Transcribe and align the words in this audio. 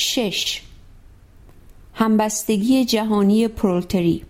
شش. 0.00 0.62
همبستگی 1.94 2.84
جهانی 2.84 3.48
پرولتری. 3.48 4.22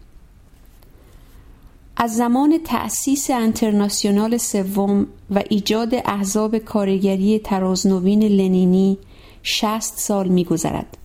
از 1.96 2.17
زمان 2.17 2.59
تأسیس 2.64 3.30
انترناسیونال 3.30 4.37
سوم 4.37 5.07
و 5.31 5.43
ایجاد 5.51 5.95
احزاب 5.95 6.59
کارگری 6.59 7.39
ترازنوین 7.39 8.23
لنینی 8.23 8.99
شست 9.43 9.99
سال 9.99 10.29
میگذرد. 10.29 10.96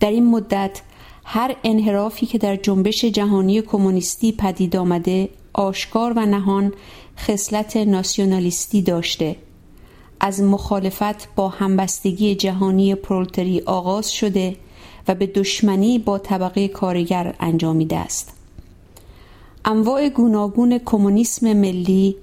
در 0.00 0.10
این 0.10 0.26
مدت 0.26 0.80
هر 1.24 1.56
انحرافی 1.64 2.26
که 2.26 2.38
در 2.38 2.56
جنبش 2.56 3.04
جهانی 3.04 3.62
کمونیستی 3.62 4.32
پدید 4.32 4.76
آمده 4.76 5.28
آشکار 5.52 6.12
و 6.16 6.26
نهان 6.26 6.72
خصلت 7.18 7.76
ناسیونالیستی 7.76 8.82
داشته. 8.82 9.36
از 10.20 10.40
مخالفت 10.42 11.34
با 11.34 11.48
همبستگی 11.48 12.34
جهانی 12.34 12.94
پرولتری 12.94 13.60
آغاز 13.60 14.12
شده 14.12 14.56
و 15.08 15.14
به 15.14 15.26
دشمنی 15.26 15.98
با 15.98 16.18
طبقه 16.18 16.68
کارگر 16.68 17.34
انجامیده 17.40 17.96
است. 17.96 18.32
انواع 19.64 20.08
گوناگون 20.08 20.78
کمونیسم 20.78 21.52
ملی 21.52 22.16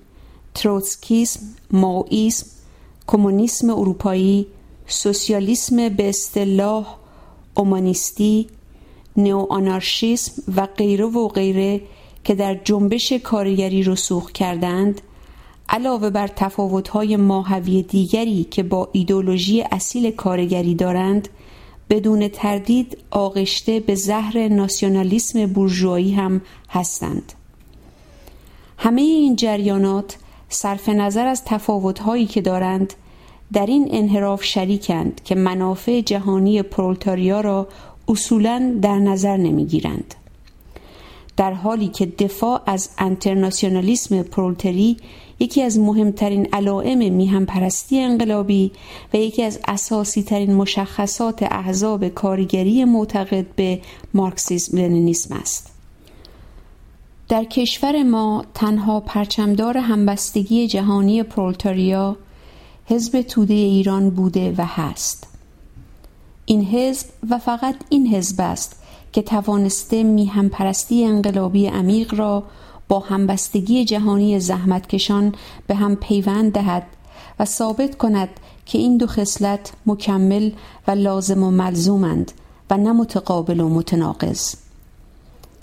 تروتسکیسم 0.54 1.40
ماویسم 1.72 2.48
کمونیسم 3.08 3.70
اروپایی 3.70 4.48
سوسیالیسم 4.88 5.90
به 5.90 6.10
اصطلاح 6.10 6.96
اومانیستی 7.56 8.48
نئوآنارشیسم 9.18 10.44
و 10.56 10.68
غیره 10.78 11.06
و 11.06 11.28
غیره 11.28 11.82
که 12.24 12.36
در 12.36 12.56
جنبش 12.64 13.14
کارگری 13.14 13.84
رسوخ 13.84 14.32
کردند 14.32 15.02
علاوه 15.76 16.10
بر 16.10 16.28
تفاوت‌های 16.28 17.18
ماهوی 17.18 17.84
دیگری 17.84 18.44
که 18.44 18.64
با 18.64 18.90
ایدولوژی 18.92 19.62
اصیل 19.62 20.12
کارگری 20.12 20.76
دارند 20.76 21.30
بدون 21.90 22.28
تردید 22.28 22.98
آغشته 23.12 23.80
به 23.80 23.96
زهر 23.96 24.48
ناسیونالیسم 24.48 25.46
بورژوایی 25.46 26.12
هم 26.12 26.42
هستند. 26.70 27.34
همه 28.78 29.02
این 29.02 29.36
جریانات 29.36 30.18
صرف 30.50 30.90
نظر 30.90 31.28
از 31.28 31.46
تفاوت‌هایی 31.46 32.26
که 32.26 32.42
دارند 32.42 32.94
در 33.54 33.66
این 33.66 33.88
انحراف 33.92 34.44
شریکند 34.44 35.22
که 35.24 35.36
منافع 35.36 36.02
جهانی 36.02 36.62
پرولتاریا 36.62 37.42
را 37.42 37.68
اصولا 38.08 38.80
در 38.82 39.00
نظر 39.00 39.38
نمی‌گیرند. 39.38 40.16
در 41.38 41.54
حالی 41.54 41.88
که 41.88 42.06
دفاع 42.06 42.62
از 42.66 42.90
انترناسیونالیسم 42.98 44.24
پرولتری 44.24 44.98
یکی 45.40 45.62
از 45.62 45.80
مهمترین 45.80 46.48
علائم 46.54 47.14
میهم 47.14 47.46
پرستی 47.46 48.00
انقلابی 48.00 48.72
و 49.14 49.18
یکی 49.18 49.44
از 49.44 49.60
اساسی 49.68 50.24
ترین 50.24 50.54
مشخصات 50.54 51.44
احزاب 51.44 52.08
کارگری 52.08 52.86
معتقد 52.86 53.46
به 53.56 53.82
مارکسیسم 54.14 54.78
لنینیسم 54.78 55.36
است. 55.36 55.72
در 57.30 57.44
کشور 57.44 58.04
ما 58.04 58.46
تنها 58.54 59.00
پرچمدار 59.00 59.78
همبستگی 59.78 60.68
جهانی 60.68 61.24
پرولتاریا 61.24 62.18
حزب 62.86 63.22
توده 63.22 63.54
ایران 63.54 64.10
بوده 64.10 64.54
و 64.58 64.66
هست. 64.66 65.28
این 66.46 66.66
حزب 66.66 67.08
و 67.30 67.38
فقط 67.38 67.76
این 67.90 68.08
حزب 68.08 68.42
است 68.42 68.85
که 69.16 69.22
توانسته 69.22 70.04
میهم 70.04 70.50
پرستی 70.50 71.06
انقلابی 71.06 71.68
عمیق 71.68 72.14
را 72.14 72.44
با 72.88 73.00
همبستگی 73.00 73.86
جهانی 73.86 74.40
زحمتکشان 74.40 75.36
به 75.68 75.76
هم 75.76 75.96
پیوند 75.96 76.52
دهد 76.52 76.84
و 77.40 77.46
ثابت 77.46 77.98
کند 77.98 78.30
که 78.66 78.78
این 78.78 78.98
دو 78.98 79.08
خصلت 79.08 79.74
مکمل 79.86 80.52
و 80.88 80.92
لازم 80.92 81.44
و 81.44 81.52
ملزومند 81.52 82.32
و 82.70 82.78
نه 82.78 82.92
متقابل 82.92 83.60
و 83.60 83.70
متناقض. 83.70 84.56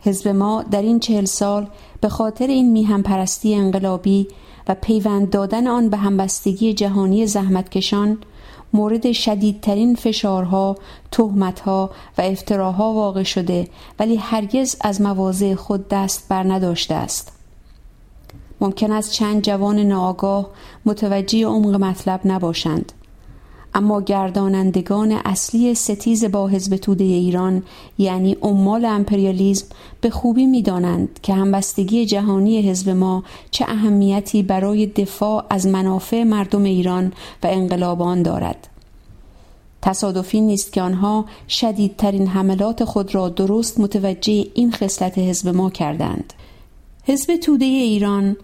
حزب 0.02 0.28
ما 0.28 0.62
در 0.62 0.82
این 0.82 1.00
چهل 1.00 1.24
سال 1.24 1.66
به 2.00 2.08
خاطر 2.08 2.46
این 2.46 2.72
میهم 2.72 3.02
پرستی 3.02 3.54
انقلابی 3.54 4.28
و 4.68 4.74
پیوند 4.74 5.30
دادن 5.30 5.66
آن 5.66 5.88
به 5.88 5.96
همبستگی 5.96 6.74
جهانی 6.74 7.26
زحمتکشان 7.26 8.18
مورد 8.72 9.12
شدیدترین 9.12 9.94
فشارها، 9.94 10.76
تهمتها 11.10 11.90
و 12.18 12.22
افتراها 12.22 12.92
واقع 12.92 13.22
شده 13.22 13.68
ولی 13.98 14.16
هرگز 14.16 14.76
از 14.80 15.00
مواضع 15.00 15.54
خود 15.54 15.88
دست 15.88 16.28
بر 16.28 16.42
نداشته 16.42 16.94
است. 16.94 17.32
ممکن 18.60 18.92
است 18.92 19.12
چند 19.12 19.42
جوان 19.42 19.78
ناآگاه 19.78 20.50
متوجه 20.84 21.46
عمق 21.46 21.74
مطلب 21.74 22.20
نباشند. 22.24 22.92
اما 23.74 24.00
گردانندگان 24.00 25.12
اصلی 25.12 25.74
ستیز 25.74 26.24
با 26.24 26.48
حزب 26.48 26.76
توده 26.76 27.04
ایران 27.04 27.62
یعنی 27.98 28.36
عمال 28.42 28.84
امپریالیزم 28.84 29.66
به 30.00 30.10
خوبی 30.10 30.46
می‌دانند 30.46 31.20
که 31.22 31.34
همبستگی 31.34 32.06
جهانی 32.06 32.70
حزب 32.70 32.90
ما 32.90 33.24
چه 33.50 33.64
اهمیتی 33.68 34.42
برای 34.42 34.86
دفاع 34.86 35.44
از 35.50 35.66
منافع 35.66 36.22
مردم 36.22 36.62
ایران 36.62 37.12
و 37.42 37.46
انقلابان 37.46 38.22
دارد. 38.22 38.68
تصادفی 39.82 40.40
نیست 40.40 40.72
که 40.72 40.82
آنها 40.82 41.24
شدیدترین 41.48 42.26
حملات 42.26 42.84
خود 42.84 43.14
را 43.14 43.28
درست 43.28 43.80
متوجه 43.80 44.46
این 44.54 44.72
خصلت 44.72 45.18
حزب 45.18 45.48
ما 45.48 45.70
کردند. 45.70 46.32
حزب 47.04 47.36
توده 47.36 47.64
ایران 47.64 48.36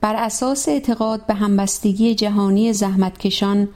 بر 0.00 0.14
اساس 0.16 0.68
اعتقاد 0.68 1.26
به 1.26 1.34
همبستگی 1.34 2.14
جهانی 2.14 2.72
زحمتکشان 2.72 3.68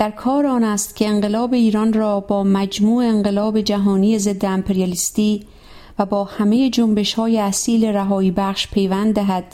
در 0.00 0.10
کار 0.10 0.46
آن 0.46 0.64
است 0.64 0.96
که 0.96 1.08
انقلاب 1.08 1.54
ایران 1.54 1.92
را 1.92 2.20
با 2.20 2.44
مجموع 2.44 3.04
انقلاب 3.04 3.60
جهانی 3.60 4.18
ضد 4.18 4.44
امپریالیستی 4.44 5.46
و 5.98 6.06
با 6.06 6.24
همه 6.24 6.70
جنبش 6.70 7.14
های 7.14 7.38
اصیل 7.38 7.84
رهایی 7.84 8.30
بخش 8.30 8.68
پیوند 8.68 9.14
دهد 9.14 9.44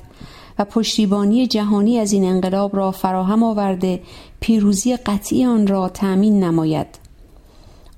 و 0.59 0.65
پشتیبانی 0.65 1.47
جهانی 1.47 1.99
از 1.99 2.13
این 2.13 2.25
انقلاب 2.25 2.77
را 2.77 2.91
فراهم 2.91 3.43
آورده 3.43 4.01
پیروزی 4.41 4.97
قطعی 4.97 5.45
آن 5.45 5.67
را 5.67 5.89
تأمین 5.89 6.45
نماید. 6.45 6.99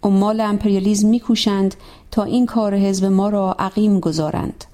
عمال 0.03 0.41
امپریالیزم 0.41 1.09
میکوشند 1.09 1.75
تا 2.11 2.25
این 2.25 2.47
کار 2.47 2.75
حزب 2.75 3.05
ما 3.05 3.29
را 3.29 3.57
عقیم 3.59 4.01
گذارند. 4.01 4.65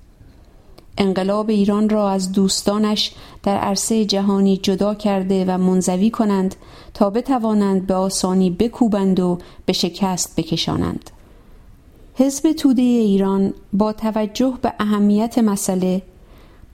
انقلاب 0.99 1.51
ایران 1.51 1.89
را 1.89 2.11
از 2.11 2.33
دوستانش 2.33 3.13
در 3.43 3.57
عرصه 3.57 4.05
جهانی 4.05 4.57
جدا 4.57 4.95
کرده 4.95 5.45
و 5.45 5.59
منزوی 5.59 6.11
کنند 6.11 6.55
تا 6.95 7.11
بتوانند 7.11 7.87
به 7.87 7.95
آسانی 7.95 8.51
بکوبند 8.51 9.21
و 9.21 9.39
به 9.67 9.73
شکست 9.73 10.37
بکشانند. 10.37 11.11
حزب 12.15 12.53
توده 12.53 12.83
ایران 12.83 13.55
با 13.73 13.93
توجه 13.93 14.55
به 14.63 14.73
اهمیت 14.81 15.39
مسئله 15.39 16.03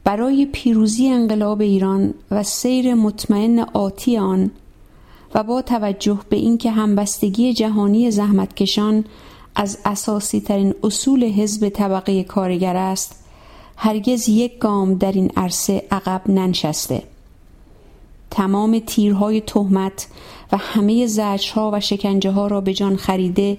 برای 0.04 0.46
پیروزی 0.46 1.08
انقلاب 1.08 1.60
ایران 1.60 2.14
و 2.30 2.42
سیر 2.42 2.94
مطمئن 2.94 3.58
آتی 3.58 4.18
آن 4.18 4.50
و 5.34 5.42
با 5.42 5.62
توجه 5.62 6.18
به 6.28 6.36
اینکه 6.36 6.70
همبستگی 6.70 7.54
جهانی 7.54 8.10
زحمتکشان 8.10 9.04
از 9.54 9.78
اساسی 9.84 10.40
ترین 10.40 10.74
اصول 10.82 11.24
حزب 11.24 11.68
طبقه 11.68 12.24
کارگر 12.24 12.76
است 12.76 13.19
هرگز 13.82 14.28
یک 14.28 14.58
گام 14.58 14.94
در 14.94 15.12
این 15.12 15.30
عرصه 15.36 15.82
عقب 15.90 16.22
ننشسته. 16.26 17.02
تمام 18.30 18.78
تیرهای 18.78 19.40
تهمت 19.40 20.06
و 20.52 20.56
همه 20.56 21.06
زجرها 21.06 21.70
و 21.74 21.80
شکنجه 21.80 22.30
ها 22.30 22.46
را 22.46 22.60
به 22.60 22.74
جان 22.74 22.96
خریده 22.96 23.58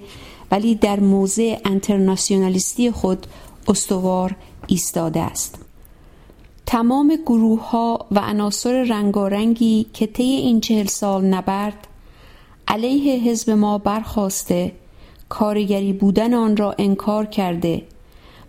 ولی 0.50 0.74
در 0.74 1.00
موضع 1.00 1.56
انترناسیونالیستی 1.64 2.90
خود 2.90 3.26
استوار 3.68 4.36
ایستاده 4.66 5.20
است. 5.20 5.58
تمام 6.66 7.18
گروه 7.26 7.68
ها 7.68 8.06
و 8.10 8.18
عناصر 8.18 8.82
رنگارنگی 8.82 9.86
که 9.92 10.06
طی 10.06 10.22
این 10.22 10.60
چهل 10.60 10.86
سال 10.86 11.24
نبرد 11.24 11.86
علیه 12.68 13.30
حزب 13.30 13.50
ما 13.50 13.78
برخواسته 13.78 14.72
کارگری 15.28 15.92
بودن 15.92 16.34
آن 16.34 16.56
را 16.56 16.74
انکار 16.78 17.26
کرده 17.26 17.82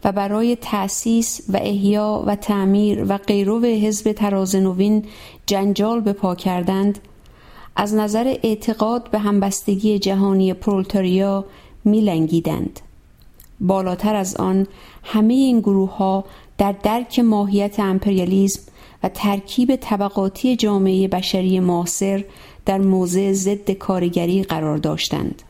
و 0.04 0.12
برای 0.12 0.56
تأسیس 0.56 1.42
و 1.50 1.58
احیا 1.62 2.24
و 2.28 2.36
تعمیر 2.36 3.06
و 3.10 3.18
غیرو 3.18 3.62
حزب 3.62 4.12
ترازنوین 4.12 5.06
جنجال 5.46 6.02
به 6.02 6.14
پا 6.14 6.36
کردند 6.36 7.00
از 7.76 7.94
نظر 7.94 8.38
اعتقاد 8.44 9.10
به 9.12 9.20
همبستگی 9.20 10.00
جهانی 10.00 10.54
پرولتاریا 10.54 11.46
میلنگیدند. 11.86 12.80
بالاتر 13.60 14.16
از 14.16 14.36
آن 14.36 14.68
همه 15.04 15.34
این 15.34 15.60
گروه 15.60 15.96
ها 15.96 16.26
در 16.58 16.72
درک 16.84 17.20
ماهیت 17.20 17.80
امپریالیزم 17.80 18.62
و 19.04 19.10
ترکیب 19.10 19.76
طبقاتی 19.76 20.56
جامعه 20.56 21.08
بشری 21.08 21.60
معاصر 21.60 22.26
در 22.66 22.78
موضع 22.78 23.34
ضد 23.34 23.72
کارگری 23.72 24.44
قرار 24.44 24.78
داشتند. 24.78 25.42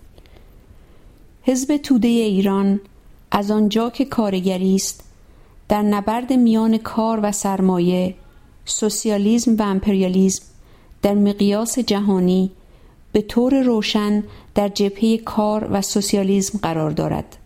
حزب 1.43 1.77
توده 1.77 2.07
ایران 2.07 2.79
از 3.35 3.51
آنجا 3.51 3.89
که 3.89 4.05
کارگری 4.05 4.75
است 4.75 5.03
در 5.69 5.81
نبرد 5.81 6.33
میان 6.33 6.77
کار 6.77 7.19
و 7.23 7.31
سرمایه 7.31 8.15
سوسیالیسم 8.65 9.55
و 9.55 9.61
امپریالیزم 9.61 10.43
در 11.01 11.13
مقیاس 11.13 11.79
جهانی 11.79 12.51
به 13.11 13.21
طور 13.21 13.61
روشن 13.61 14.23
در 14.55 14.67
جبهه 14.67 15.17
کار 15.17 15.67
و 15.71 15.81
سوسیالیسم 15.81 16.59
قرار 16.61 16.91
دارد 16.91 17.37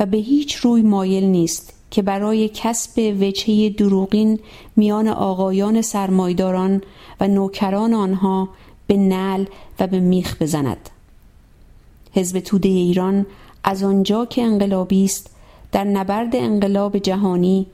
و 0.00 0.06
به 0.06 0.16
هیچ 0.16 0.54
روی 0.54 0.82
مایل 0.82 1.24
نیست 1.24 1.72
که 1.90 2.02
برای 2.02 2.50
کسب 2.54 3.16
وجهه 3.20 3.68
دروغین 3.68 4.38
میان 4.76 5.08
آقایان 5.08 5.82
سرمایداران 5.82 6.82
و 7.20 7.28
نوکران 7.28 7.94
آنها 7.94 8.48
به 8.86 8.96
نل 8.96 9.44
و 9.80 9.86
به 9.86 10.00
میخ 10.00 10.42
بزند. 10.42 10.90
حزب 12.12 12.40
توده 12.40 12.68
ایران 12.68 13.26
از 13.64 13.82
آنجا 13.82 14.26
که 14.26 14.42
انقلابی 14.42 15.04
است 15.04 15.30
در 15.72 15.84
نبرد 15.84 16.36
انقلاب 16.36 16.98
جهانی 16.98 17.66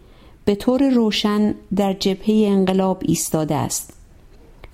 به 0.45 0.55
طور 0.55 0.89
روشن 0.89 1.55
در 1.77 1.93
جبهه 1.93 2.49
انقلاب 2.49 3.03
ایستاده 3.07 3.55
است. 3.55 3.93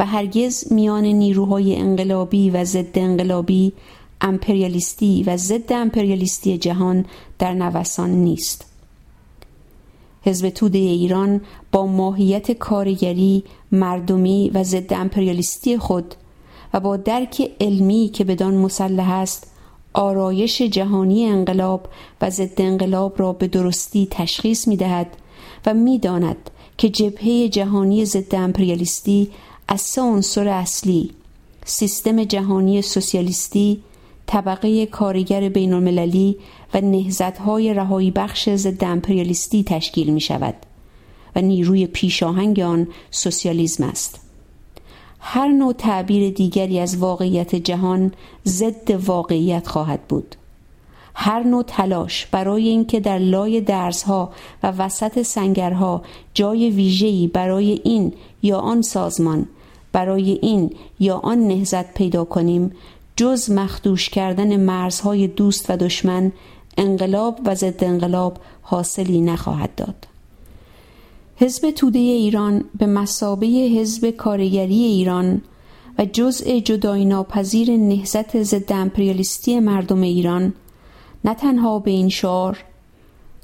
و 0.00 0.06
هرگز 0.06 0.72
میان 0.72 1.04
نیروهای 1.04 1.76
انقلابی 1.76 2.50
و 2.50 2.64
ضد 2.64 2.98
انقلابی 2.98 3.72
امپریالیستی 4.20 5.22
و 5.22 5.36
ضد 5.36 5.72
امپریالیستی 5.72 6.58
جهان 6.58 7.04
در 7.38 7.54
نوسان 7.54 8.10
نیست. 8.10 8.66
حزب 10.22 10.50
توده 10.50 10.78
ایران 10.78 11.40
با 11.72 11.86
ماهیت 11.86 12.52
کارگری 12.52 13.44
مردمی 13.72 14.50
و 14.54 14.64
ضد 14.64 14.92
امپریالیستی 14.92 15.78
خود 15.78 16.14
و 16.74 16.80
با 16.80 16.96
درک 16.96 17.50
علمی 17.60 18.10
که 18.12 18.24
بدان 18.24 18.54
مسلح 18.54 19.10
است 19.10 19.51
آرایش 19.92 20.62
جهانی 20.62 21.24
انقلاب 21.24 21.88
و 22.20 22.30
ضد 22.30 22.60
انقلاب 22.60 23.20
را 23.20 23.32
به 23.32 23.46
درستی 23.46 24.08
تشخیص 24.10 24.68
می 24.68 24.76
دهد 24.76 25.16
و 25.66 25.74
می 25.74 25.98
داند 25.98 26.50
که 26.78 26.88
جبهه 26.88 27.48
جهانی 27.48 28.04
ضد 28.04 28.34
امپریالیستی 28.34 29.30
از 29.68 29.80
سه 29.80 30.02
عنصر 30.02 30.48
اصلی 30.48 31.10
سیستم 31.64 32.24
جهانی 32.24 32.82
سوسیالیستی 32.82 33.82
طبقه 34.26 34.86
کارگر 34.86 35.48
بین 35.48 35.72
المللی 35.72 36.36
و 36.74 36.80
نهزتهای 36.80 37.74
رهایی 37.74 38.10
بخش 38.10 38.48
ضد 38.48 38.84
امپریالیستی 38.84 39.64
تشکیل 39.64 40.12
می 40.12 40.20
شود 40.20 40.54
و 41.36 41.40
نیروی 41.40 41.86
پیشاهنگ 41.86 42.60
آن 42.60 42.88
سوسیالیسم 43.10 43.84
است. 43.84 44.20
هر 45.24 45.48
نوع 45.48 45.72
تعبیر 45.72 46.30
دیگری 46.30 46.80
از 46.80 46.96
واقعیت 46.96 47.54
جهان 47.54 48.12
ضد 48.46 48.90
واقعیت 49.06 49.68
خواهد 49.68 50.00
بود. 50.08 50.36
هر 51.14 51.42
نوع 51.42 51.62
تلاش 51.62 52.26
برای 52.26 52.68
اینکه 52.68 53.00
در 53.00 53.18
لای 53.18 53.60
درزها 53.60 54.30
و 54.62 54.70
وسط 54.70 55.22
سنگرها 55.22 56.02
جای 56.34 56.70
ویژه‌ای 56.70 57.26
برای 57.26 57.80
این 57.84 58.12
یا 58.42 58.58
آن 58.58 58.82
سازمان 58.82 59.46
برای 59.92 60.38
این 60.42 60.70
یا 61.00 61.16
آن 61.16 61.38
نهزت 61.48 61.94
پیدا 61.94 62.24
کنیم 62.24 62.72
جز 63.16 63.50
مخدوش 63.50 64.08
کردن 64.08 64.56
مرزهای 64.56 65.26
دوست 65.26 65.70
و 65.70 65.76
دشمن 65.76 66.32
انقلاب 66.76 67.40
و 67.44 67.54
ضد 67.54 67.84
انقلاب 67.84 68.38
حاصلی 68.62 69.20
نخواهد 69.20 69.74
داد. 69.74 70.11
حزب 71.36 71.70
توده 71.70 71.98
ایران 71.98 72.64
به 72.78 72.86
مسابه 72.86 73.46
حزب 73.46 74.10
کارگری 74.10 74.82
ایران 74.82 75.42
و 75.98 76.04
جزء 76.04 76.58
جدای 76.58 77.04
ناپذیر 77.04 77.76
نهزت 77.76 78.42
ضد 78.42 78.72
امپریالیستی 78.72 79.60
مردم 79.60 80.00
ایران 80.00 80.54
نه 81.24 81.34
تنها 81.34 81.78
به 81.78 81.90
این 81.90 82.08
شعار 82.08 82.64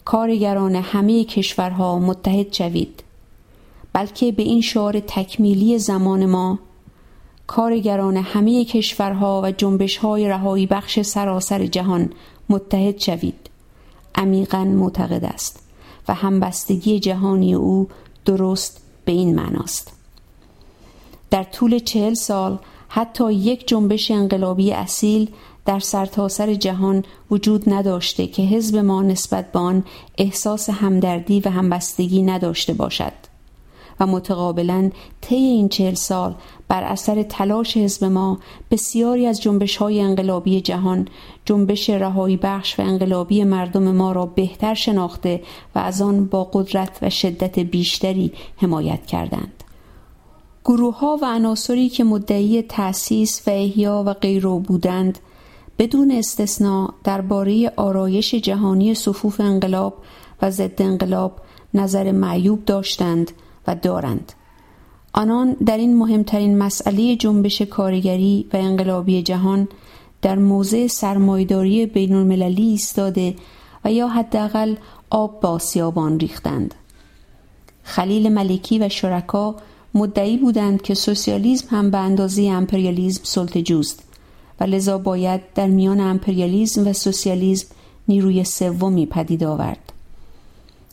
کارگران 0.05 0.77
همه 0.77 1.25
کشورها 1.25 1.99
متحد 1.99 2.53
شوید 2.53 3.03
بلکه 3.93 4.33
به 4.33 4.43
این 4.43 4.61
شعار 4.61 5.01
تکمیلی 5.01 5.79
زمان 5.79 6.27
ما 6.27 6.59
کارگران 7.47 8.17
همه 8.17 8.65
کشورها 8.65 9.43
و 9.45 9.51
جنبشهای 9.51 10.29
رهایی 10.29 10.67
بخش 10.67 11.01
سراسر 11.01 11.67
جهان 11.67 12.13
متحد 12.49 12.99
شوید. 12.99 13.51
عمیقا 14.15 14.65
معتقد 14.65 15.25
است. 15.25 15.68
و 16.09 16.15
همبستگی 16.15 17.01
جهانی 17.01 17.55
او 17.55 17.89
درست 18.25 18.81
به 19.05 19.13
این 19.13 19.35
معناست. 19.35 19.93
در 21.31 21.43
طول 21.43 21.79
چهل 21.79 22.15
سال 22.15 22.59
حتی 22.89 23.33
یک 23.33 23.69
جنبش 23.69 24.11
انقلابی 24.11 24.73
اصیل 24.73 25.31
در 25.67 25.79
سرتاسر 25.79 26.47
سر 26.47 26.55
جهان 26.55 27.05
وجود 27.31 27.71
نداشته 27.71 28.27
که 28.27 28.43
حزب 28.43 28.77
ما 28.77 29.03
نسبت 29.03 29.53
به 29.53 29.59
آن 29.59 29.85
احساس 30.19 30.71
همدردی 30.71 31.41
و 31.41 31.51
همبستگی 31.51 32.23
نداشته 32.23 32.73
باشد. 32.73 33.28
و 34.01 34.07
متقابلا 34.07 34.91
طی 35.21 35.37
این 35.37 35.69
چهل 35.69 35.95
سال 35.95 36.35
بر 36.69 36.83
اثر 36.83 37.23
تلاش 37.23 37.77
حزب 37.77 38.05
ما 38.05 38.39
بسیاری 38.71 39.27
از 39.27 39.43
جنبش 39.43 39.77
های 39.77 40.01
انقلابی 40.01 40.61
جهان 40.61 41.09
جنبش 41.45 41.91
رهایی 41.91 42.37
بخش 42.37 42.81
و 42.81 42.83
انقلابی 42.83 43.45
مردم 43.45 43.83
ما 43.83 44.13
را 44.13 44.27
بهتر 44.27 44.75
شناخته 44.75 45.43
و 45.75 45.79
از 45.79 46.03
آن 46.03 46.27
با 46.27 46.45
قدرت 46.45 46.99
و 47.03 47.11
شدت 47.11 47.59
بیشتری 47.59 48.33
حمایت 48.57 49.07
کردند. 49.07 49.65
گروه 50.65 50.99
ها 50.99 51.19
و 51.23 51.25
عناصری 51.25 51.89
که 51.89 52.05
مدعی 52.05 52.63
تأسیس 52.63 53.43
و 53.47 53.51
احیا 53.51 54.03
و 54.07 54.13
غیرو 54.13 54.59
بودند 54.59 55.19
بدون 55.79 56.11
استثنا 56.11 56.95
درباره 57.05 57.73
آرایش 57.77 58.35
جهانی 58.35 58.95
صفوف 58.95 59.41
انقلاب 59.41 59.95
و 60.43 60.51
ضد 60.51 60.83
انقلاب 60.83 61.41
نظر 61.75 62.13
معیوب 62.13 62.65
داشتند. 62.65 63.33
و 63.69 63.75
دارند. 63.75 64.33
آنان 65.13 65.57
در 65.67 65.77
این 65.77 65.97
مهمترین 65.97 66.59
مسئله 66.59 67.17
جنبش 67.17 67.63
کارگری 67.63 68.47
و 68.53 68.57
انقلابی 68.57 69.23
جهان 69.23 69.69
در 70.23 70.39
موضع 70.39 70.87
سرمایداری 70.87 71.87
بین 71.87 72.15
المللی 72.15 72.63
ایستاده 72.63 73.35
و 73.85 73.93
یا 73.93 74.09
حداقل 74.09 74.75
آب 75.11 75.41
با 75.41 75.49
آسیابان 75.49 76.21
ریختند. 76.21 76.75
خلیل 77.83 78.29
ملکی 78.29 78.79
و 78.79 78.89
شرکا 78.89 79.57
مدعی 79.95 80.37
بودند 80.37 80.83
که 80.83 80.95
سوسیالیسم 80.95 81.77
هم 81.77 81.91
به 81.91 81.99
اندازه 81.99 82.43
امپریالیزم 82.43 83.21
سلطه 83.25 83.63
جوست 83.63 84.03
و 84.61 84.65
لذا 84.65 84.99
باید 84.99 85.41
در 85.55 85.67
میان 85.67 86.01
امپریالیزم 86.01 86.89
و 86.89 86.93
سوسیالیسم 86.93 87.69
نیروی 88.09 88.45
سومی 88.45 89.07
پدید 89.07 89.45
آورد. 89.45 89.93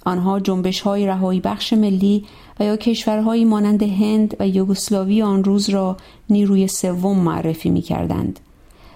آنها 0.06 0.40
جنبش 0.40 0.82
های 0.82 1.08
رهایی 1.08 1.40
بخش 1.40 1.74
ملی 1.74 2.26
و 2.60 2.64
یا 2.64 2.78
کشورهایی 2.78 3.46
مانند 3.46 3.84
هند 3.84 4.36
و 4.40 4.48
یوگسلاوی 4.48 5.22
آن 5.22 5.44
روز 5.44 5.70
را 5.70 5.98
نیروی 6.30 6.68
سوم 6.68 7.20
معرفی 7.20 7.70
می 7.70 7.82
کردند 7.82 8.40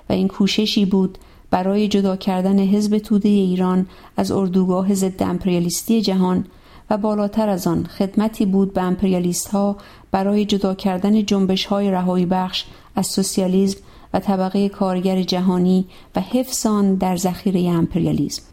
و 0.09 0.13
این 0.13 0.27
کوششی 0.27 0.85
بود 0.85 1.17
برای 1.51 1.87
جدا 1.87 2.15
کردن 2.15 2.59
حزب 2.59 2.97
توده 2.97 3.29
ایران 3.29 3.87
از 4.17 4.31
اردوگاه 4.31 4.93
ضد 4.93 5.23
امپریالیستی 5.23 6.01
جهان 6.01 6.45
و 6.89 6.97
بالاتر 6.97 7.49
از 7.49 7.67
آن 7.67 7.83
خدمتی 7.83 8.45
بود 8.45 8.73
به 8.73 8.81
امپریالیست 8.81 9.47
ها 9.47 9.77
برای 10.11 10.45
جدا 10.45 10.75
کردن 10.75 11.25
جنبش 11.25 11.65
های 11.65 11.91
رهایی 11.91 12.25
بخش 12.25 12.65
از 12.95 13.07
سوسیالیسم 13.07 13.79
و 14.13 14.19
طبقه 14.19 14.69
کارگر 14.69 15.21
جهانی 15.21 15.85
و 16.15 16.21
حفظ 16.21 16.65
آن 16.65 16.95
در 16.95 17.15
ذخیره 17.15 17.61
امپریالیسم. 17.61 18.43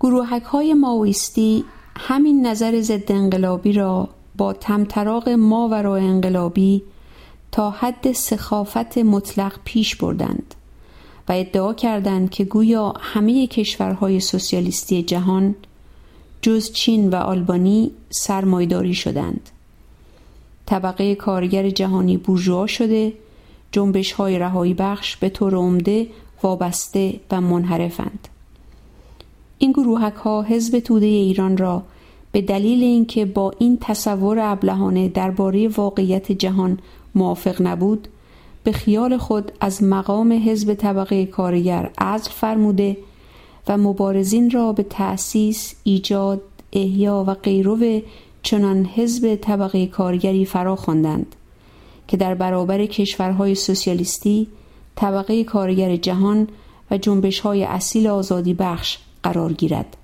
گروهک 0.00 0.42
های 0.42 0.74
ماویستی 0.74 1.64
همین 1.96 2.46
نظر 2.46 2.80
ضد 2.80 3.12
انقلابی 3.12 3.72
را 3.72 4.08
با 4.36 4.52
تمطراق 4.52 5.28
ماورا 5.28 5.96
انقلابی 5.96 6.82
تا 7.52 7.70
حد 7.70 8.12
سخافت 8.12 8.98
مطلق 8.98 9.58
پیش 9.64 9.96
بردند 9.96 10.54
و 11.28 11.32
ادعا 11.32 11.74
کردند 11.74 12.30
که 12.30 12.44
گویا 12.44 12.94
همه 13.00 13.46
کشورهای 13.46 14.20
سوسیالیستی 14.20 15.02
جهان 15.02 15.54
جز 16.42 16.72
چین 16.72 17.10
و 17.10 17.14
آلبانی 17.14 17.90
سرمایداری 18.10 18.94
شدند. 18.94 19.50
طبقه 20.66 21.14
کارگر 21.14 21.70
جهانی 21.70 22.16
بورژوا 22.16 22.66
شده 22.66 23.12
جنبش 23.72 24.12
های 24.12 24.38
رهایی 24.38 24.74
بخش 24.74 25.16
به 25.16 25.28
طور 25.28 25.54
عمده 25.54 26.06
وابسته 26.42 27.20
و 27.30 27.40
منحرفند. 27.40 28.28
این 29.62 29.72
گروهک 29.72 30.14
ها 30.14 30.42
حزب 30.42 30.78
توده 30.78 31.06
ایران 31.06 31.56
را 31.56 31.82
به 32.32 32.40
دلیل 32.40 32.82
اینکه 32.82 33.24
با 33.24 33.52
این 33.58 33.78
تصور 33.80 34.38
ابلهانه 34.38 35.08
درباره 35.08 35.68
واقعیت 35.68 36.32
جهان 36.32 36.78
موافق 37.14 37.62
نبود 37.62 38.08
به 38.64 38.72
خیال 38.72 39.16
خود 39.16 39.52
از 39.60 39.82
مقام 39.82 40.42
حزب 40.46 40.74
طبقه 40.74 41.26
کارگر 41.26 41.90
عزل 41.98 42.30
فرموده 42.30 42.96
و 43.68 43.78
مبارزین 43.78 44.50
را 44.50 44.72
به 44.72 44.82
تأسیس، 44.82 45.74
ایجاد، 45.84 46.42
احیا 46.72 47.24
و 47.26 47.34
غیرو 47.34 48.00
چنان 48.42 48.84
حزب 48.84 49.34
طبقه 49.34 49.86
کارگری 49.86 50.44
فرا 50.44 50.76
خواندند 50.76 51.36
که 52.08 52.16
در 52.16 52.34
برابر 52.34 52.86
کشورهای 52.86 53.54
سوسیالیستی 53.54 54.46
طبقه 54.96 55.44
کارگر 55.44 55.96
جهان 55.96 56.48
و 56.90 56.98
جنبش 56.98 57.40
های 57.40 57.64
اصیل 57.64 58.06
آزادی 58.06 58.54
بخش 58.54 58.98
قرار 59.22 59.52
گیرد 59.52 59.96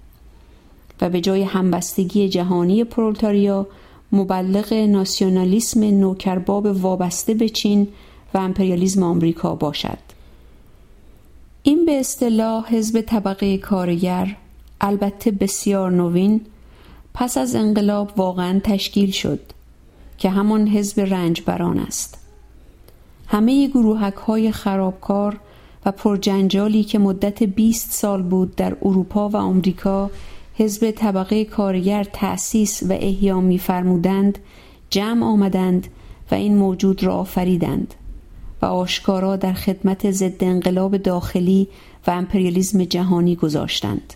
و 1.01 1.11
به 1.11 1.21
جای 1.21 1.43
همبستگی 1.43 2.29
جهانی 2.29 2.85
پرولتاریا 2.85 3.67
مبلغ 4.13 4.73
ناسیونالیسم 4.73 5.85
نوکرباب 5.85 6.67
وابسته 6.67 7.35
به 7.35 7.49
چین 7.49 7.89
و 8.35 8.39
امپریالیزم 8.39 9.03
آمریکا 9.03 9.55
باشد. 9.55 9.99
این 11.63 11.85
به 11.85 12.01
اصطلاح 12.01 12.75
حزب 12.75 13.01
طبقه 13.01 13.59
کارگر 13.59 14.37
البته 14.81 15.31
بسیار 15.31 15.91
نوین 15.91 16.41
پس 17.15 17.39
از 17.39 17.55
انقلاب 17.55 18.13
واقعا 18.17 18.61
تشکیل 18.65 19.11
شد 19.11 19.41
که 20.19 20.31
همان 20.31 20.69
حزب 20.69 21.01
رنجبران 21.01 21.79
است. 21.79 22.19
همه 23.27 23.69
گروهک 23.69 24.15
های 24.15 24.53
خرابکار 24.53 25.41
و 25.87 25.93
پرجنجالی 25.93 26.85
که 26.85 26.99
مدت 26.99 27.43
20 27.43 27.93
سال 27.93 28.23
بود 28.23 28.57
در 28.57 28.77
اروپا 28.83 29.29
و 29.29 29.37
آمریکا 29.37 30.11
حزب 30.55 30.91
طبقه 30.91 31.45
کارگر 31.45 32.05
تأسیس 32.05 32.83
و 32.83 32.93
احیا 32.93 33.41
می‌فرمودند 33.41 34.39
جمع 34.91 35.27
آمدند 35.27 35.87
و 36.31 36.35
این 36.35 36.57
موجود 36.57 37.05
را 37.05 37.15
آفریدند 37.15 37.95
و 38.63 38.67
آشکارا 38.67 39.37
در 39.37 39.53
خدمت 39.53 40.11
ضد 40.11 40.45
انقلاب 40.45 40.97
داخلی 40.97 41.69
و 42.07 42.11
امپریالیزم 42.11 42.85
جهانی 42.85 43.37
گذاشتند. 43.37 44.15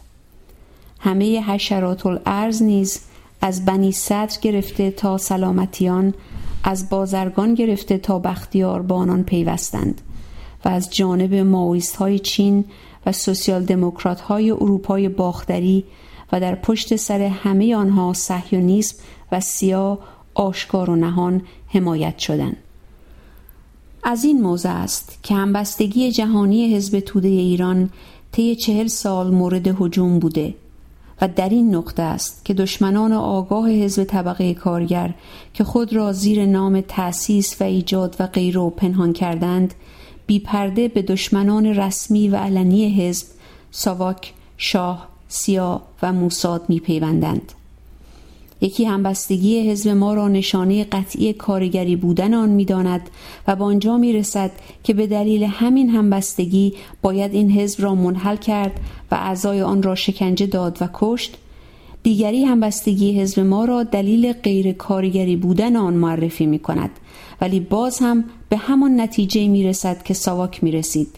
همه 0.98 1.40
حشرات 1.42 2.06
الارض 2.06 2.62
نیز 2.62 3.00
از 3.42 3.64
بنی 3.64 3.92
صدر 3.92 4.38
گرفته 4.42 4.90
تا 4.90 5.18
سلامتیان 5.18 6.14
از 6.64 6.88
بازرگان 6.88 7.54
گرفته 7.54 7.98
تا 7.98 8.18
بختیار 8.18 8.82
با 8.82 8.96
آنان 8.96 9.22
پیوستند. 9.22 10.00
و 10.64 10.68
از 10.68 10.90
جانب 10.90 11.34
ماویست 11.34 11.96
های 11.96 12.18
چین 12.18 12.64
و 13.06 13.12
سوسیال 13.12 13.64
دموکرات 13.64 14.20
های 14.20 14.50
اروپای 14.50 15.08
باختری 15.08 15.84
و 16.32 16.40
در 16.40 16.54
پشت 16.54 16.96
سر 16.96 17.22
همه 17.22 17.76
آنها 17.76 18.12
صهیونیسم 18.12 18.96
و 19.32 19.40
سیاه 19.40 19.98
آشکار 20.34 20.90
و 20.90 20.96
نهان 20.96 21.42
حمایت 21.68 22.18
شدند. 22.18 22.56
از 24.02 24.24
این 24.24 24.42
موضع 24.42 24.70
است 24.70 25.18
که 25.22 25.34
همبستگی 25.34 26.12
جهانی 26.12 26.74
حزب 26.74 27.00
توده 27.00 27.28
ایران 27.28 27.90
طی 28.32 28.56
چهل 28.56 28.86
سال 28.86 29.30
مورد 29.30 29.82
هجوم 29.82 30.18
بوده 30.18 30.54
و 31.20 31.28
در 31.28 31.48
این 31.48 31.74
نقطه 31.74 32.02
است 32.02 32.44
که 32.44 32.54
دشمنان 32.54 33.12
آگاه 33.12 33.70
حزب 33.70 34.04
طبقه 34.04 34.54
کارگر 34.54 35.14
که 35.54 35.64
خود 35.64 35.92
را 35.92 36.12
زیر 36.12 36.46
نام 36.46 36.80
تأسیس 36.80 37.60
و 37.60 37.64
ایجاد 37.64 38.16
و 38.18 38.26
غیره 38.26 38.70
پنهان 38.70 39.12
کردند 39.12 39.74
بیپرده 40.30 40.88
به 40.88 41.02
دشمنان 41.02 41.66
رسمی 41.66 42.28
و 42.28 42.36
علنی 42.36 42.88
حزب 42.88 43.26
ساواک، 43.70 44.32
شاه، 44.56 45.08
سیا 45.28 45.82
و 46.02 46.12
موساد 46.12 46.62
میپیوندند. 46.68 47.52
یکی 48.60 48.84
همبستگی 48.84 49.70
حزب 49.70 49.90
ما 49.90 50.14
را 50.14 50.28
نشانه 50.28 50.84
قطعی 50.84 51.32
کارگری 51.32 51.96
بودن 51.96 52.34
آن 52.34 52.48
می‌داند 52.48 53.10
و 53.48 53.56
به 53.56 53.64
آنجا 53.64 53.96
می‌رسد 53.96 54.50
که 54.84 54.94
به 54.94 55.06
دلیل 55.06 55.42
همین 55.42 55.90
همبستگی 55.90 56.74
باید 57.02 57.34
این 57.34 57.50
حزب 57.50 57.82
را 57.82 57.94
منحل 57.94 58.36
کرد 58.36 58.80
و 59.10 59.14
اعضای 59.14 59.62
آن 59.62 59.82
را 59.82 59.94
شکنجه 59.94 60.46
داد 60.46 60.78
و 60.80 60.88
کشت. 60.94 61.36
دیگری 62.02 62.44
همبستگی 62.44 63.20
حزب 63.20 63.40
ما 63.40 63.64
را 63.64 63.82
دلیل 63.82 64.32
غیر 64.32 64.72
کارگری 64.72 65.36
بودن 65.36 65.76
آن 65.76 65.94
معرفی 65.94 66.46
می 66.46 66.58
کند 66.58 66.90
ولی 67.40 67.60
باز 67.60 67.98
هم 67.98 68.24
به 68.48 68.56
همان 68.56 69.00
نتیجه 69.00 69.48
می 69.48 69.64
رسد 69.64 70.02
که 70.02 70.14
ساواک 70.14 70.64
می 70.64 70.70
رسید. 70.70 71.16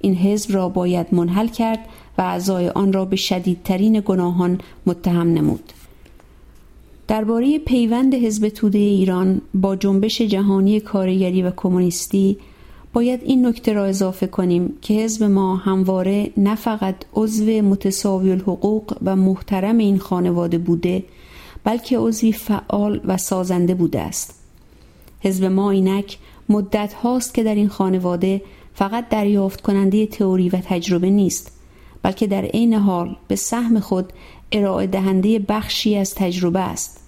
این 0.00 0.14
حزب 0.14 0.54
را 0.54 0.68
باید 0.68 1.06
منحل 1.12 1.46
کرد 1.46 1.78
و 2.18 2.22
اعضای 2.22 2.68
آن 2.68 2.92
را 2.92 3.04
به 3.04 3.16
شدیدترین 3.16 4.02
گناهان 4.06 4.60
متهم 4.86 5.32
نمود. 5.32 5.72
درباره 7.08 7.58
پیوند 7.58 8.14
حزب 8.14 8.48
توده 8.48 8.78
ایران 8.78 9.40
با 9.54 9.76
جنبش 9.76 10.22
جهانی 10.22 10.80
کارگری 10.80 11.42
و 11.42 11.50
کمونیستی 11.56 12.38
باید 12.92 13.20
این 13.22 13.46
نکته 13.46 13.72
را 13.72 13.84
اضافه 13.84 14.26
کنیم 14.26 14.72
که 14.82 14.94
حزب 14.94 15.24
ما 15.24 15.56
همواره 15.56 16.30
نه 16.36 16.54
فقط 16.54 16.94
عضو 17.14 17.44
متساوی 17.44 18.30
الحقوق 18.30 18.96
و 19.02 19.16
محترم 19.16 19.78
این 19.78 19.98
خانواده 19.98 20.58
بوده 20.58 21.04
بلکه 21.64 21.98
عضوی 21.98 22.32
فعال 22.32 23.00
و 23.04 23.16
سازنده 23.16 23.74
بوده 23.74 24.00
است 24.00 24.41
حزب 25.22 25.44
ما 25.44 25.70
اینک 25.70 26.18
مدت 26.48 26.94
هاست 26.94 27.34
که 27.34 27.42
در 27.42 27.54
این 27.54 27.68
خانواده 27.68 28.42
فقط 28.74 29.08
دریافت 29.08 29.60
کننده 29.60 30.06
تئوری 30.06 30.48
و 30.48 30.56
تجربه 30.64 31.10
نیست 31.10 31.52
بلکه 32.02 32.26
در 32.26 32.44
عین 32.44 32.74
حال 32.74 33.16
به 33.28 33.36
سهم 33.36 33.80
خود 33.80 34.12
ارائه 34.52 34.86
دهنده 34.86 35.38
بخشی 35.38 35.96
از 35.96 36.14
تجربه 36.14 36.60
است 36.60 37.00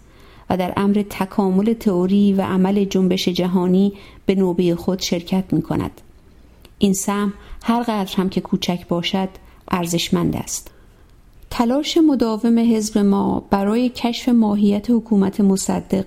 و 0.51 0.57
در 0.57 0.73
امر 0.77 1.05
تکامل 1.11 1.73
تئوری 1.73 2.33
و 2.33 2.43
عمل 2.43 2.85
جنبش 2.85 3.29
جهانی 3.29 3.93
به 4.27 4.35
نوبه 4.35 4.75
خود 4.75 5.01
شرکت 5.01 5.45
می 5.53 5.63
کند. 5.63 6.01
این 6.79 6.93
سهم 6.93 7.33
هر 7.63 7.83
قدر 7.83 8.17
هم 8.17 8.29
که 8.29 8.41
کوچک 8.41 8.89
باشد 8.89 9.29
ارزشمند 9.71 10.37
است. 10.37 10.71
تلاش 11.51 11.99
مداوم 12.09 12.59
حزب 12.59 12.99
ما 12.99 13.43
برای 13.51 13.89
کشف 13.89 14.29
ماهیت 14.29 14.91
حکومت 14.91 15.41
مصدق 15.41 16.07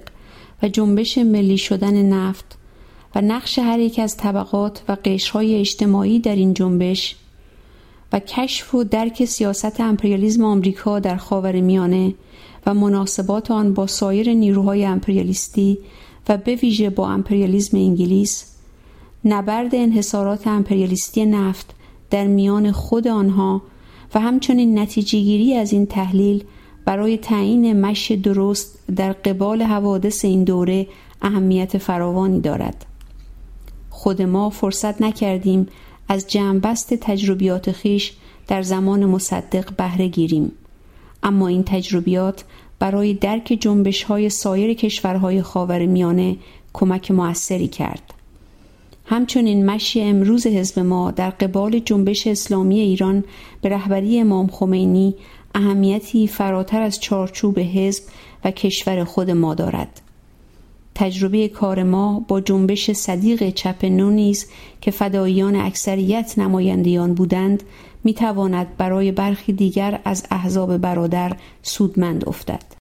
و 0.63 0.67
جنبش 0.67 1.17
ملی 1.17 1.57
شدن 1.57 2.01
نفت 2.05 2.57
و 3.15 3.21
نقش 3.21 3.59
هر 3.59 3.79
یک 3.79 3.99
از 3.99 4.17
طبقات 4.17 4.83
و 4.87 4.97
قشرهای 5.05 5.55
اجتماعی 5.55 6.19
در 6.19 6.35
این 6.35 6.53
جنبش 6.53 7.15
و 8.13 8.19
کشف 8.19 8.75
و 8.75 8.83
درک 8.83 9.25
سیاست 9.25 9.81
امپریالیزم 9.81 10.43
آمریکا 10.43 10.99
در 10.99 11.15
خاور 11.17 11.61
میانه 11.61 12.13
و 12.65 12.73
مناسبات 12.73 13.51
آن 13.51 13.73
با 13.73 13.87
سایر 13.87 14.33
نیروهای 14.33 14.85
امپریالیستی 14.85 15.77
و 16.29 16.37
به 16.37 16.55
ویژه 16.55 16.89
با 16.89 17.09
امپریالیزم 17.09 17.77
انگلیس 17.77 18.45
نبرد 19.25 19.75
انحصارات 19.75 20.47
امپریالیستی 20.47 21.25
نفت 21.25 21.73
در 22.09 22.27
میان 22.27 22.71
خود 22.71 23.07
آنها 23.07 23.61
و 24.15 24.19
همچنین 24.19 24.79
نتیجه 24.79 25.19
گیری 25.19 25.53
از 25.53 25.73
این 25.73 25.85
تحلیل 25.85 26.43
برای 26.87 27.17
تعیین 27.17 27.81
مش 27.81 28.11
درست 28.11 28.79
در 28.95 29.13
قبال 29.13 29.61
حوادث 29.61 30.25
این 30.25 30.43
دوره 30.43 30.87
اهمیت 31.21 31.77
فراوانی 31.77 32.41
دارد 32.41 32.85
خود 33.89 34.21
ما 34.21 34.49
فرصت 34.49 35.01
نکردیم 35.01 35.67
از 36.09 36.27
جمعبست 36.27 36.93
تجربیات 36.93 37.71
خیش 37.71 38.13
در 38.47 38.61
زمان 38.61 39.05
مصدق 39.05 39.75
بهره 39.75 40.07
گیریم 40.07 40.51
اما 41.23 41.47
این 41.47 41.63
تجربیات 41.63 42.43
برای 42.79 43.13
درک 43.13 43.57
جنبش 43.61 44.03
های 44.03 44.29
سایر 44.29 44.73
کشورهای 44.73 45.41
خاور 45.41 45.85
میانه 45.85 46.37
کمک 46.73 47.11
موثری 47.11 47.67
کرد. 47.67 48.13
همچنین 49.05 49.65
مشی 49.65 50.01
امروز 50.01 50.47
حزب 50.47 50.79
ما 50.79 51.11
در 51.11 51.29
قبال 51.29 51.79
جنبش 51.79 52.27
اسلامی 52.27 52.79
ایران 52.79 53.23
به 53.61 53.69
رهبری 53.69 54.19
امام 54.19 54.47
خمینی 54.47 55.15
اهمیتی 55.57 56.27
فراتر 56.27 56.81
از 56.81 56.99
چارچوب 56.99 57.59
حزب 57.59 58.03
و 58.45 58.51
کشور 58.51 59.03
خود 59.03 59.31
ما 59.31 59.55
دارد. 59.55 60.01
تجربه 60.95 61.47
کار 61.47 61.83
ما 61.83 62.25
با 62.27 62.41
جنبش 62.41 62.91
صدیق 62.91 63.49
چپ 63.49 63.85
نو 63.85 64.09
نیز 64.09 64.47
که 64.81 64.91
فداییان 64.91 65.55
اکثریت 65.55 66.33
نمایندیان 66.37 67.13
بودند 67.13 67.63
می 68.03 68.13
تواند 68.13 68.77
برای 68.77 69.11
برخی 69.11 69.53
دیگر 69.53 69.99
از 70.05 70.25
احزاب 70.31 70.77
برادر 70.77 71.37
سودمند 71.61 72.29
افتد 72.29 72.63